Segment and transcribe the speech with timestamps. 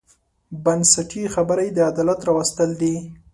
[0.63, 2.95] بنسټي خبره یې د عدالت راوستل دي.